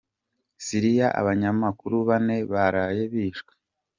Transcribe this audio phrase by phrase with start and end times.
[0.65, 3.53] Siliya Abanyamakuru Bane baraye bishwe